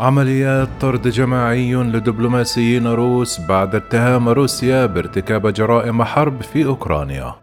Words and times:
عمليات 0.00 0.68
طرد 0.80 1.08
جماعي 1.08 1.74
لدبلوماسيين 1.74 2.86
روس 2.86 3.40
بعد 3.40 3.74
اتهام 3.74 4.28
روسيا 4.28 4.86
بارتكاب 4.86 5.46
جرائم 5.46 6.04
حرب 6.04 6.42
في 6.42 6.64
أوكرانيا. 6.64 7.34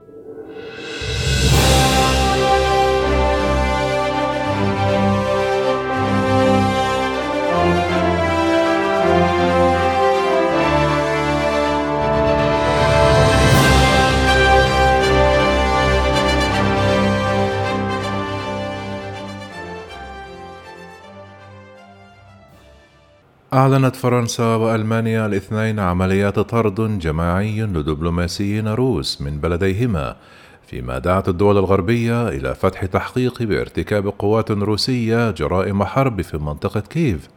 أعلنت 23.72 23.95
فرنسا 23.95 24.55
وألمانيا 24.55 25.26
الاثنين 25.26 25.80
عمليات 25.80 26.40
طرد 26.40 27.00
جماعي 27.00 27.62
لدبلوماسيين 27.62 28.68
روس 28.68 29.22
من 29.22 29.38
بلديهما 29.40 30.16
فيما 30.68 31.00
دعت 31.00 31.30
الدول 31.30 31.58
الغربية 31.58 32.30
إلى 32.30 32.55
فتح 32.55 32.86
تحقيق 32.86 33.44
بارتكاب 33.44 34.08
قوات 34.20 34.52
روسية 34.52 35.31
جرائم 35.31 35.84
حرب 35.84 36.22
في 36.22 36.38
منطقة 36.38 36.80
كييف. 36.80 37.30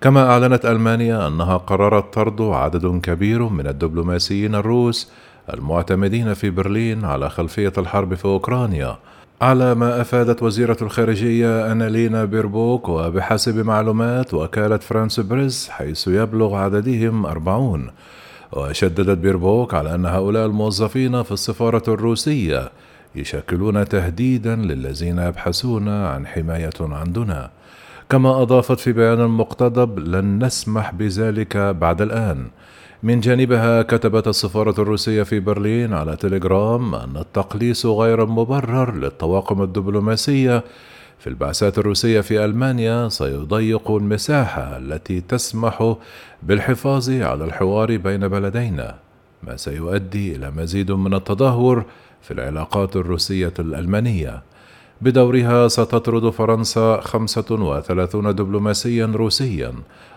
كما 0.00 0.30
أعلنت 0.30 0.66
ألمانيا 0.66 1.26
أنها 1.26 1.56
قررت 1.56 2.14
طرد 2.14 2.42
عدد 2.42 3.00
كبير 3.02 3.48
من 3.48 3.66
الدبلوماسيين 3.66 4.54
الروس 4.54 5.10
المعتمدين 5.54 6.34
في 6.34 6.50
برلين 6.50 7.04
على 7.04 7.30
خلفية 7.30 7.72
الحرب 7.78 8.14
في 8.14 8.24
أوكرانيا. 8.24 8.96
على 9.42 9.74
ما 9.74 10.00
أفادت 10.00 10.42
وزيرة 10.42 10.76
الخارجية 10.82 11.72
أنالينا 11.72 12.24
بيربوك 12.24 12.88
وبحسب 12.88 13.66
معلومات 13.66 14.34
وكالة 14.34 14.76
فرانس 14.76 15.20
بريس 15.20 15.68
حيث 15.68 16.08
يبلغ 16.08 16.54
عددهم 16.54 17.26
أربعون. 17.26 17.90
وشددت 18.52 19.18
بيربوك 19.18 19.74
على 19.74 19.94
أن 19.94 20.06
هؤلاء 20.06 20.46
الموظفين 20.46 21.22
في 21.22 21.32
السفارة 21.32 21.82
الروسية 21.88 22.70
يشكلون 23.14 23.88
تهديدا 23.88 24.56
للذين 24.56 25.18
يبحثون 25.18 25.88
عن 25.88 26.26
حماية 26.26 26.80
عندنا. 26.80 27.50
كما 28.08 28.42
أضافت 28.42 28.80
في 28.80 28.92
بيان 28.92 29.28
مقتضب 29.28 29.98
لن 29.98 30.44
نسمح 30.44 30.94
بذلك 30.94 31.56
بعد 31.56 32.02
الآن. 32.02 32.46
من 33.02 33.20
جانبها 33.20 33.82
كتبت 33.82 34.28
السفارة 34.28 34.82
الروسية 34.82 35.22
في 35.22 35.40
برلين 35.40 35.94
على 35.94 36.16
تليجرام 36.16 36.94
أن 36.94 37.16
التقليص 37.16 37.86
غير 37.86 38.26
مبرر 38.26 38.94
للطواقم 38.94 39.62
الدبلوماسية 39.62 40.64
في 41.18 41.26
البعثات 41.26 41.78
الروسية 41.78 42.20
في 42.20 42.44
ألمانيا 42.44 43.08
سيضيق 43.08 43.90
المساحة 43.90 44.76
التي 44.76 45.20
تسمح 45.20 45.96
بالحفاظ 46.42 47.10
على 47.10 47.44
الحوار 47.44 47.96
بين 47.96 48.28
بلدينا، 48.28 48.94
ما 49.42 49.56
سيؤدي 49.56 50.36
إلى 50.36 50.50
مزيد 50.50 50.92
من 50.92 51.14
التدهور 51.14 51.84
في 52.22 52.30
العلاقات 52.30 52.96
الروسية 52.96 53.54
الألمانية. 53.58 54.42
بدورها 55.02 55.68
ستطرد 55.68 56.30
فرنسا 56.30 57.00
35 57.00 58.34
دبلوماسيا 58.34 59.06
روسيا. 59.06 59.72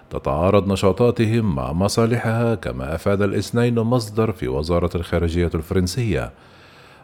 تتعارض 0.09 0.71
نشاطاتهم 0.71 1.55
مع 1.55 1.73
مصالحها 1.73 2.55
كما 2.55 2.95
أفاد 2.95 3.21
الاثنين 3.21 3.79
مصدر 3.79 4.31
في 4.31 4.47
وزارة 4.47 4.89
الخارجية 4.95 5.49
الفرنسية. 5.55 6.31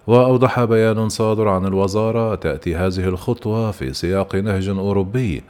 وأوضح 0.07 0.63
بيان 0.63 1.09
صادر 1.09 1.47
عن 1.47 1.65
الوزارة 1.65 2.35
تأتي 2.35 2.75
هذه 2.75 3.07
الخطوة 3.07 3.71
في 3.71 3.93
سياق 3.93 4.35
نهج 4.35 4.69
أوروبي. 4.69 5.43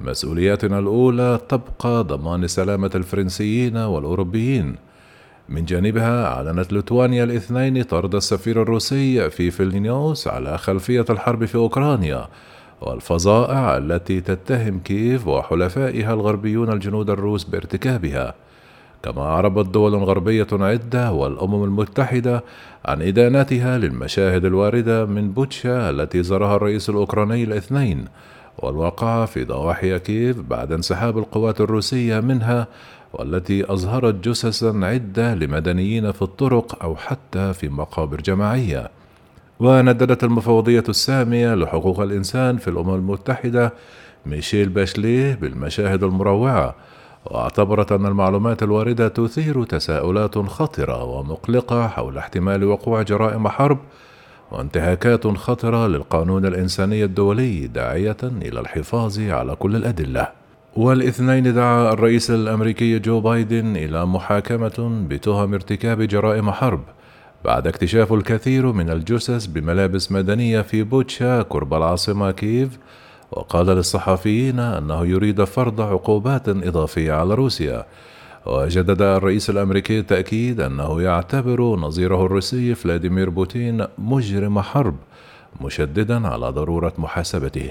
مسؤولياتنا 0.00 0.78
الأولى 0.78 1.40
تبقى 1.48 2.04
ضمان 2.04 2.46
سلامة 2.46 2.90
الفرنسيين 2.94 3.76
والأوروبيين. 3.76 4.76
من 5.48 5.64
جانبها 5.64 6.26
أعلنت 6.26 6.72
ليتوانيا 6.72 7.24
الاثنين 7.24 7.82
طرد 7.82 8.14
السفير 8.14 8.62
الروسي 8.62 9.30
في 9.30 9.50
فيلنيوس 9.50 10.28
على 10.28 10.58
خلفية 10.58 11.04
الحرب 11.10 11.44
في 11.44 11.54
أوكرانيا 11.54 12.28
والفظائع 12.80 13.76
التي 13.76 14.20
تتهم 14.20 14.78
كييف 14.78 15.26
وحلفائها 15.26 16.14
الغربيون 16.14 16.72
الجنود 16.72 17.10
الروس 17.10 17.44
بارتكابها. 17.44 18.34
كما 19.02 19.22
أعربت 19.22 19.66
دول 19.66 19.94
غربية 19.94 20.46
عدة 20.52 21.12
والأمم 21.12 21.64
المتحدة 21.64 22.44
عن 22.84 23.02
إدانتها 23.02 23.78
للمشاهد 23.78 24.44
الواردة 24.44 25.06
من 25.06 25.30
بوتشا 25.30 25.90
التي 25.90 26.22
زارها 26.22 26.56
الرئيس 26.56 26.90
الأوكراني 26.90 27.44
الاثنين 27.44 28.04
والواقعة 28.58 29.26
في 29.26 29.44
ضواحي 29.44 29.98
كييف 29.98 30.40
بعد 30.40 30.72
انسحاب 30.72 31.18
القوات 31.18 31.60
الروسية 31.60 32.20
منها 32.20 32.66
والتي 33.12 33.72
أظهرت 33.72 34.28
جثثا 34.28 34.80
عدة 34.82 35.34
لمدنيين 35.34 36.12
في 36.12 36.22
الطرق 36.22 36.82
أو 36.82 36.96
حتى 36.96 37.52
في 37.52 37.68
مقابر 37.68 38.20
جماعية. 38.20 38.90
ونددت 39.60 40.24
المفوضية 40.24 40.84
السامية 40.88 41.54
لحقوق 41.54 42.00
الإنسان 42.00 42.56
في 42.56 42.68
الأمم 42.68 42.94
المتحدة 42.94 43.72
ميشيل 44.26 44.68
باشليه 44.68 45.34
بالمشاهد 45.34 46.02
المروعة 46.02 46.74
واعتبرت 47.24 47.92
أن 47.92 48.06
المعلومات 48.06 48.62
الواردة 48.62 49.08
تثير 49.08 49.64
تساؤلات 49.64 50.38
خطرة 50.38 51.04
ومقلقة 51.04 51.88
حول 51.88 52.18
احتمال 52.18 52.64
وقوع 52.64 53.02
جرائم 53.02 53.48
حرب 53.48 53.78
وانتهاكات 54.52 55.26
خطرة 55.26 55.86
للقانون 55.86 56.46
الإنساني 56.46 57.04
الدولي 57.04 57.66
داعية 57.66 58.16
إلى 58.22 58.60
الحفاظ 58.60 59.20
على 59.20 59.54
كل 59.54 59.76
الأدلة. 59.76 60.41
والاثنين 60.76 61.54
دعا 61.54 61.92
الرئيس 61.92 62.30
الأمريكي 62.30 62.98
جو 62.98 63.20
بايدن 63.20 63.76
إلى 63.76 64.06
محاكمة 64.06 65.04
بتهم 65.08 65.54
ارتكاب 65.54 66.02
جرائم 66.02 66.50
حرب 66.50 66.80
بعد 67.44 67.66
اكتشاف 67.66 68.12
الكثير 68.12 68.72
من 68.72 68.90
الجثث 68.90 69.46
بملابس 69.46 70.12
مدنية 70.12 70.60
في 70.60 70.82
بوتشا 70.82 71.42
قرب 71.42 71.74
العاصمة 71.74 72.30
كييف. 72.30 72.78
وقال 73.32 73.66
للصحفيين 73.66 74.58
أنه 74.58 75.06
يريد 75.06 75.44
فرض 75.44 75.80
عقوبات 75.80 76.48
إضافية 76.48 77.12
على 77.12 77.34
روسيا. 77.34 77.86
وجدد 78.46 79.02
الرئيس 79.02 79.50
الأمريكي 79.50 79.98
التأكيد 79.98 80.60
أنه 80.60 81.02
يعتبر 81.02 81.60
نظيره 81.76 82.26
الروسي 82.26 82.74
فلاديمير 82.74 83.30
بوتين 83.30 83.86
مجرم 83.98 84.60
حرب 84.60 84.96
مشددا 85.60 86.28
على 86.28 86.48
ضرورة 86.48 86.92
محاسبته. 86.98 87.70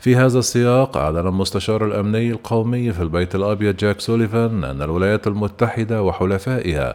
في 0.00 0.16
هذا 0.16 0.38
السياق 0.38 0.96
أعلن 0.96 1.26
المستشار 1.26 1.86
الأمني 1.86 2.30
القومي 2.30 2.92
في 2.92 3.02
البيت 3.02 3.34
الأبيض 3.34 3.76
جاك 3.76 4.00
سوليفان 4.00 4.64
أن 4.64 4.82
الولايات 4.82 5.26
المتحدة 5.26 6.02
وحلفائها 6.02 6.94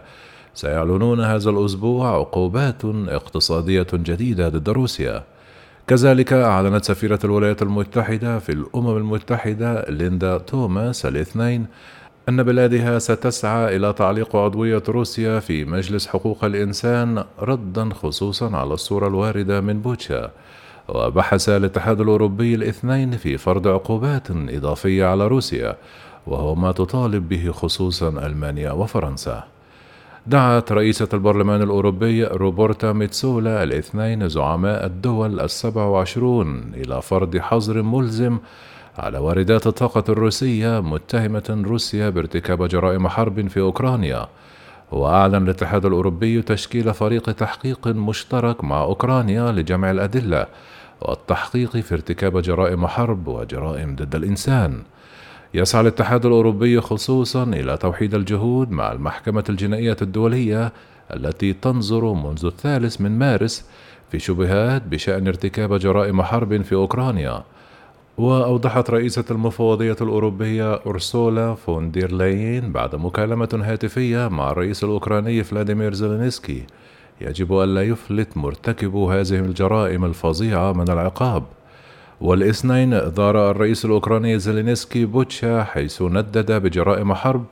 سيعلنون 0.53 1.21
هذا 1.21 1.49
الأسبوع 1.49 2.15
عقوبات 2.15 2.85
اقتصادية 2.85 3.87
جديدة 3.93 4.49
ضد 4.49 4.69
روسيا. 4.69 5.23
كذلك 5.87 6.33
أعلنت 6.33 6.85
سفيرة 6.85 7.19
الولايات 7.23 7.61
المتحدة 7.61 8.39
في 8.39 8.51
الأمم 8.51 8.97
المتحدة 8.97 9.85
ليندا 9.89 10.37
توماس 10.37 11.05
الاثنين 11.05 11.65
أن 12.29 12.43
بلادها 12.43 12.99
ستسعى 12.99 13.75
إلى 13.75 13.93
تعليق 13.93 14.35
عضوية 14.35 14.83
روسيا 14.89 15.39
في 15.39 15.65
مجلس 15.65 16.07
حقوق 16.07 16.45
الإنسان 16.45 17.23
ردا 17.39 17.89
خصوصا 17.93 18.57
على 18.57 18.73
الصورة 18.73 19.07
الواردة 19.07 19.61
من 19.61 19.81
بوتشا. 19.81 20.31
وبحث 20.89 21.49
الاتحاد 21.49 22.01
الأوروبي 22.01 22.55
الاثنين 22.55 23.17
في 23.17 23.37
فرض 23.37 23.67
عقوبات 23.67 24.31
إضافية 24.31 25.05
على 25.05 25.27
روسيا 25.27 25.75
وهو 26.27 26.55
ما 26.55 26.71
تطالب 26.71 27.29
به 27.29 27.51
خصوصا 27.51 28.09
ألمانيا 28.09 28.71
وفرنسا. 28.71 29.43
دعت 30.27 30.71
رئيسة 30.71 31.07
البرلمان 31.13 31.61
الأوروبي 31.61 32.23
روبرتا 32.23 32.93
ميتسولا 32.93 33.63
الاثنين 33.63 34.29
زعماء 34.29 34.85
الدول 34.85 35.39
السبع 35.39 35.85
وعشرون 35.85 36.71
إلى 36.73 37.01
فرض 37.01 37.37
حظر 37.37 37.81
ملزم 37.81 38.37
على 38.97 39.17
واردات 39.17 39.67
الطاقة 39.67 40.03
الروسية 40.09 40.79
متهمة 40.79 41.63
روسيا 41.67 42.09
بارتكاب 42.09 42.67
جرائم 42.67 43.07
حرب 43.07 43.47
في 43.47 43.59
أوكرانيا. 43.59 44.27
وأعلن 44.95 45.35
الاتحاد 45.43 45.85
الأوروبي 45.85 46.41
تشكيل 46.41 46.93
فريق 46.93 47.31
تحقيق 47.31 47.87
مشترك 47.87 48.63
مع 48.63 48.81
أوكرانيا 48.81 49.51
لجمع 49.51 49.91
الأدلة 49.91 50.47
والتحقيق 51.01 51.77
في 51.77 51.95
ارتكاب 51.95 52.41
جرائم 52.41 52.87
حرب 52.87 53.27
وجرائم 53.27 53.95
ضد 53.95 54.15
الإنسان. 54.15 54.83
يسعى 55.53 55.81
الاتحاد 55.81 56.25
الأوروبي 56.25 56.81
خصوصا 56.81 57.43
إلى 57.43 57.77
توحيد 57.77 58.13
الجهود 58.13 58.71
مع 58.71 58.91
المحكمة 58.91 59.43
الجنائية 59.49 59.97
الدولية 60.01 60.71
التي 61.13 61.53
تنظر 61.53 62.13
منذ 62.13 62.45
الثالث 62.45 63.01
من 63.01 63.19
مارس 63.19 63.65
في 64.11 64.19
شبهات 64.19 64.83
بشأن 64.83 65.27
ارتكاب 65.27 65.73
جرائم 65.73 66.21
حرب 66.21 66.61
في 66.61 66.75
أوكرانيا. 66.75 67.43
وأوضحت 68.17 68.89
رئيسة 68.89 69.25
المفوضية 69.31 69.95
الأوروبية 70.01 70.73
أورسولا 70.87 71.55
فون 71.55 71.91
دير 71.91 72.11
لاين 72.11 72.71
بعد 72.71 72.95
مكالمة 72.95 73.49
هاتفية 73.63 74.27
مع 74.27 74.51
الرئيس 74.51 74.83
الأوكراني 74.83 75.43
فلاديمير 75.43 75.93
زيلينسكي. 75.93 76.63
يجب 77.21 77.53
ألا 77.53 77.81
يفلت 77.81 78.37
مرتكبو 78.37 78.95
هذه 78.95 79.39
الجرائم 79.39 80.05
الفظيعة 80.05 80.73
من 80.73 80.89
العقاب. 80.89 81.43
والاثنين 82.21 82.89
زار 82.89 83.51
الرئيس 83.51 83.85
الأوكراني 83.85 84.39
زيلينسكي 84.39 85.05
بوتشا 85.05 85.63
حيث 85.63 86.01
ندد 86.01 86.51
بجرائم 86.51 87.13
حرب 87.13 87.45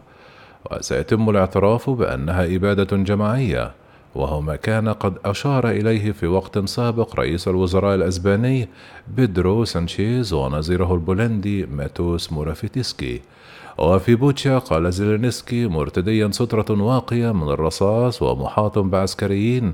وسيتم 0.72 1.30
الاعتراف 1.30 1.90
بأنها 1.90 2.56
إبادة 2.56 2.98
جماعية. 2.98 3.72
وهو 4.16 4.42
ما 4.42 4.56
كان 4.56 4.90
قد 4.90 5.14
أشار 5.26 5.70
إليه 5.70 6.12
في 6.12 6.28
وقت 6.28 6.66
سابق 6.70 7.20
رئيس 7.20 7.48
الوزراء 7.48 7.96
الأسباني 7.96 8.70
بيدرو 9.08 9.66
سانشيز 9.66 10.34
ونظيره 10.34 10.94
البولندي 10.94 11.66
ماتيوس 11.66 12.32
مورافيتسكي 12.34 13.22
وفي 13.78 14.16
بوتشا 14.16 14.58
قال 14.58 14.94
زيلينسكي 14.94 15.68
مرتديا 15.68 16.30
سترة 16.32 16.82
واقية 16.84 17.32
من 17.32 17.50
الرصاص 17.50 18.22
ومحاط 18.22 18.80
بعسكريين. 18.80 19.74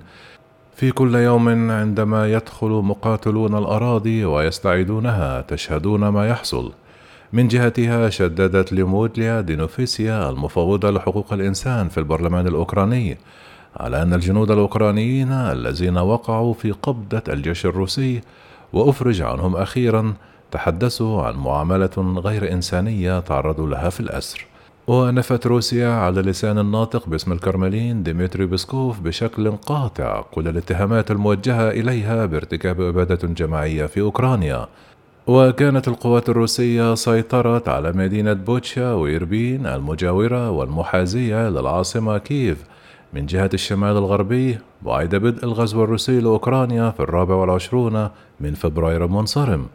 في 0.75 0.91
كل 0.91 1.15
يوم 1.15 1.71
عندما 1.71 2.33
يدخل 2.33 2.69
مقاتلون 2.69 3.57
الأراضي 3.57 4.25
ويستعيدونها 4.25 5.41
تشهدون 5.41 6.07
ما 6.07 6.27
يحصل. 6.29 6.71
من 7.33 7.47
جهتها 7.47 8.09
شددت 8.09 8.73
ليودميلا 8.73 9.41
دينيسوفا 9.41 10.29
المفوضة 10.29 10.91
لحقوق 10.91 11.33
الإنسان 11.33 11.89
في 11.89 11.97
البرلمان 11.97 12.47
الأوكراني. 12.47 13.17
على 13.77 14.01
أن 14.01 14.13
الجنود 14.13 14.51
الأوكرانيين 14.51 15.31
الذين 15.31 15.97
وقعوا 15.97 16.53
في 16.53 16.71
قبضة 16.71 17.23
الجيش 17.29 17.65
الروسي 17.65 18.21
وأفرج 18.73 19.21
عنهم 19.21 19.55
أخيرا 19.55 20.13
تحدثوا 20.51 21.23
عن 21.23 21.35
معاملة 21.35 22.21
غير 22.25 22.53
إنسانية 22.53 23.19
تعرضوا 23.19 23.69
لها 23.69 23.89
في 23.89 23.99
الأسر. 23.99 24.45
ونفت 24.87 25.47
روسيا 25.47 25.89
على 25.89 26.21
لسان 26.21 26.59
الناطق 26.59 27.09
باسم 27.09 27.31
الكرملين 27.31 28.03
ديمتري 28.03 28.45
بسكوف 28.45 28.99
بشكل 28.99 29.51
قاطع 29.51 30.21
كل 30.21 30.47
الاتهامات 30.47 31.11
الموجهة 31.11 31.69
إليها 31.69 32.25
بارتكاب 32.25 32.81
إبادة 32.81 33.27
جماعية 33.27 33.85
في 33.85 34.01
أوكرانيا. 34.01 34.67
وكانت 35.27 35.87
القوات 35.87 36.29
الروسية 36.29 36.95
سيطرت 36.95 37.69
على 37.69 37.91
مدينة 37.91 38.33
بوتشا 38.33 38.93
وإربين 38.93 39.65
المجاورة 39.65 40.49
والمحاذية 40.49 41.49
للعاصمة 41.49 42.17
كييف 42.17 42.57
من 43.13 43.25
جهة 43.25 43.49
الشمال 43.53 43.97
الغربي 43.97 44.57
بعد 44.81 45.15
بدء 45.15 45.43
الغزو 45.43 45.83
الروسي 45.83 46.19
لأوكرانيا 46.19 46.89
في 46.89 46.99
الرابع 46.99 47.35
والعشرون 47.35 48.09
من 48.39 48.53
فبراير 48.53 49.05
المنصرم 49.05 49.67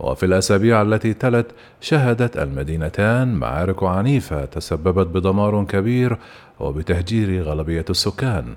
وفي 0.00 0.26
الأسابيع 0.26 0.82
التي 0.82 1.14
تلت 1.14 1.46
شهدت 1.80 2.36
المدينتان 2.36 3.34
معارك 3.34 3.82
عنيفة 3.82 4.44
تسببت 4.44 5.06
بدمار 5.06 5.64
كبير 5.64 6.18
وبتهجير 6.60 7.42
غالبية 7.42 7.84
السكان. 7.90 8.54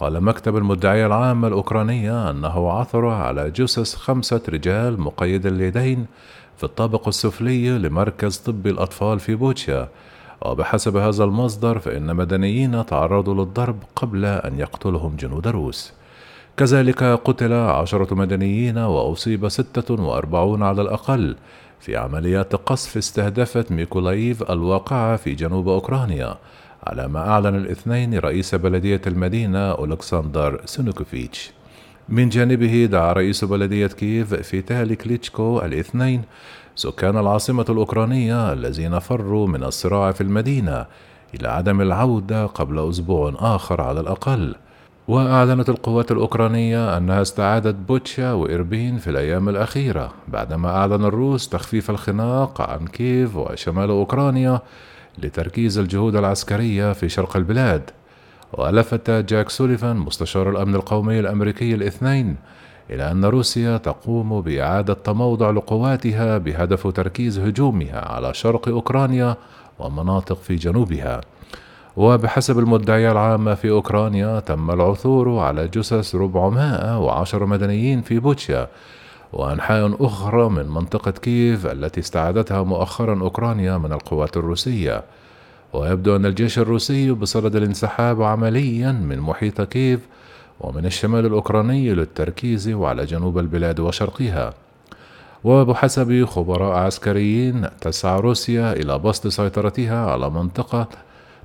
قال 0.00 0.20
مكتب 0.20 0.56
المدعية 0.56 1.06
العامة 1.06 1.48
الأوكرانية 1.48 2.30
أنه 2.30 2.70
عثر 2.70 3.06
على 3.06 3.50
جثث 3.50 3.94
خمسة 3.94 4.42
رجال 4.48 5.00
مقيد 5.00 5.46
اليدين 5.46 6.06
في 6.56 6.64
الطابق 6.64 7.08
السفلي 7.08 7.78
لمركز 7.78 8.36
طب 8.36 8.66
الأطفال 8.66 9.20
في 9.20 9.34
بوتشا. 9.34 9.88
وبحسب 10.42 10.96
هذا 10.96 11.24
المصدر 11.24 11.78
فإن 11.78 12.16
مدنيين 12.16 12.86
تعرضوا 12.86 13.34
للضرب 13.34 13.76
قبل 13.96 14.24
أن 14.24 14.58
يقتلهم 14.58 15.16
جنود 15.16 15.48
روس. 15.48 15.92
كذلك 16.56 17.02
قتل 17.02 17.52
عشرة 17.52 18.14
مدنيين 18.14 18.78
وأصيب 18.78 19.48
ستة 19.48 20.02
وأربعون 20.02 20.62
على 20.62 20.82
الأقل 20.82 21.36
في 21.80 21.96
عمليات 21.96 22.56
قصف 22.56 22.96
استهدفت 22.96 23.72
ميكولايف 23.72 24.50
الواقعة 24.50 25.16
في 25.16 25.34
جنوب 25.34 25.68
أوكرانيا 25.68 26.38
على 26.86 27.08
ما 27.08 27.28
أعلن 27.28 27.56
الاثنين 27.56 28.18
رئيس 28.18 28.54
بلدية 28.54 29.00
المدينة 29.06 29.70
أولكسندر 29.70 30.60
سينكيفيتش. 30.64 31.50
من 32.08 32.28
جانبه 32.28 32.86
دعا 32.86 33.12
رئيس 33.12 33.44
بلدية 33.44 33.86
كييف 33.86 34.34
فيتالي 34.34 34.96
كليتشكو 34.96 35.60
الاثنين 35.60 36.22
سكان 36.78 37.18
العاصمة 37.18 37.64
الأوكرانية 37.68 38.52
الذين 38.52 38.98
فروا 38.98 39.46
من 39.46 39.64
الصراع 39.64 40.12
في 40.12 40.20
المدينة 40.20 40.86
إلى 41.34 41.48
عدم 41.48 41.80
العودة 41.80 42.46
قبل 42.46 42.88
أسبوع 42.88 43.34
آخر 43.38 43.80
على 43.80 44.00
الأقل. 44.00 44.54
وأعلنت 45.08 45.68
القوات 45.68 46.12
الأوكرانية 46.12 46.96
أنها 46.96 47.22
استعادت 47.22 47.74
بوتشا 47.74 48.32
وإربين 48.32 48.98
في 48.98 49.10
الأيام 49.10 49.48
الأخيرة 49.48 50.12
بعدما 50.28 50.68
أعلن 50.68 51.04
الروس 51.04 51.48
تخفيف 51.48 51.90
الخناق 51.90 52.60
عن 52.60 52.86
كييف 52.86 53.36
وشمال 53.36 53.90
أوكرانيا 53.90 54.60
لتركيز 55.18 55.78
الجهود 55.78 56.16
العسكرية 56.16 56.92
في 56.92 57.08
شرق 57.08 57.36
البلاد. 57.36 57.90
ولفت 58.52 59.10
جاك 59.10 59.50
سوليفان 59.50 59.96
مستشار 59.96 60.50
الأمن 60.50 60.74
القومي 60.74 61.20
الأمريكي 61.20 61.74
الاثنين 61.74 62.36
إلى 62.90 63.10
أن 63.10 63.24
روسيا 63.24 63.76
تقوم 63.76 64.40
بإعادة 64.40 64.94
تموضع 64.94 65.50
لقواتها 65.50 66.38
بهدف 66.38 66.86
تركيز 66.86 67.38
هجومها 67.38 68.12
على 68.12 68.34
شرق 68.34 68.68
أوكرانيا 68.68 69.36
ومناطق 69.78 70.36
في 70.42 70.54
جنوبها. 70.56 71.20
وبحسب 71.96 72.58
المدعية 72.58 73.12
العامة 73.12 73.54
في 73.54 73.70
أوكرانيا 73.70 74.40
تم 74.40 74.70
العثور 74.70 75.38
على 75.38 75.68
جثث 75.68 76.14
410 76.14 77.46
مدنيين 77.46 78.02
في 78.02 78.18
بوتشا 78.18 78.68
وأنحاء 79.32 80.06
أخرى 80.06 80.48
من 80.48 80.68
منطقة 80.68 81.10
كييف 81.10 81.66
التي 81.66 82.00
استعادتها 82.00 82.62
مؤخرا 82.62 83.20
أوكرانيا 83.20 83.78
من 83.78 83.92
القوات 83.92 84.36
الروسية. 84.36 85.04
ويبدو 85.72 86.16
أن 86.16 86.26
الجيش 86.26 86.58
الروسي 86.58 87.12
بصدد 87.12 87.56
الانسحاب 87.56 88.22
عمليا 88.22 88.92
من 88.92 89.18
محيط 89.18 89.60
كييف 89.60 90.00
ومن 90.60 90.86
الشمال 90.86 91.26
الأوكراني 91.26 91.94
للتركيز 91.94 92.68
على 92.68 93.04
جنوب 93.04 93.38
البلاد 93.38 93.80
وشرقها. 93.80 94.54
وبحسب 95.44 96.24
خبراء 96.24 96.76
عسكريين 96.76 97.66
تسعى 97.80 98.20
روسيا 98.20 98.72
إلى 98.72 98.98
بسط 98.98 99.26
سيطرتها 99.26 100.10
على 100.10 100.30
منطقة 100.30 100.88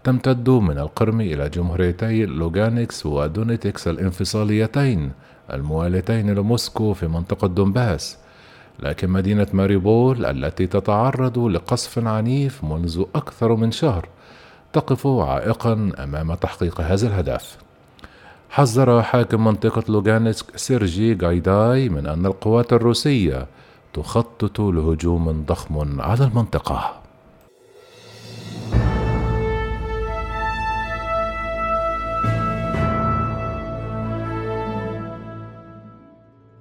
تمتد 0.03 0.49
من 0.49 0.77
القرم 0.77 1.21
إلى 1.21 1.49
جمهوريتي 1.49 2.25
لوغانسك 2.25 3.05
ودونيتسك 3.05 3.87
الانفصاليتين 3.87 5.11
الموالتين 5.53 6.33
لموسكو 6.35 6.93
في 6.93 7.07
منطقة 7.07 7.47
دونباس. 7.47 8.17
لكن 8.79 9.09
مدينة 9.09 9.47
ماريوبول 9.53 10.25
التي 10.25 10.67
تتعرض 10.67 11.39
لقصف 11.39 12.07
عنيف 12.07 12.63
منذ 12.63 13.03
أكثر 13.15 13.55
من 13.55 13.71
شهر 13.71 14.09
تقف 14.73 15.07
عائقا 15.07 15.91
أمام 15.99 16.33
تحقيق 16.33 16.81
هذا 16.81 17.07
الهدف. 17.07 17.62
حذر 18.53 19.01
حاكم 19.01 19.43
منطقة 19.43 19.83
لوغانسك 19.89 20.57
سيرجي 20.57 21.17
غايداي 21.21 21.89
من 21.89 22.07
أن 22.07 22.25
القوات 22.25 22.73
الروسية 22.73 23.47
تخطط 23.93 24.59
لهجوم 24.59 25.45
ضخم 25.47 26.01
على 26.01 26.23
المنطقة. 26.23 27.02